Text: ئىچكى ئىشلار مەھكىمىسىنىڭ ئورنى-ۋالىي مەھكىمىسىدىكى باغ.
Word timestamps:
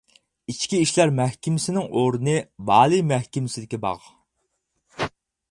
ئىچكى 0.51 0.77
ئىشلار 0.85 1.11
مەھكىمىسىنىڭ 1.19 1.85
ئورنى-ۋالىي 1.99 3.05
مەھكىمىسىدىكى 3.13 3.83
باغ. 3.87 4.11